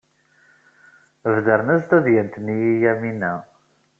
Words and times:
Bedren-as-d 1.33 1.87
tadyant-nni 1.89 2.57
i 2.69 2.71
Yamina. 2.81 3.33